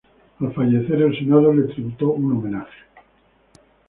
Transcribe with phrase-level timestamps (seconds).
[0.39, 2.85] Al fallecer, el Senado le tributó un homenaje.